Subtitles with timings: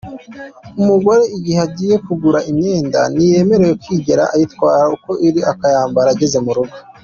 [0.81, 6.75] Umugore igihe agiye kugura imyenda ntiyemerewe kwigera ayitwara uko iri akayambara ageze mu rugo.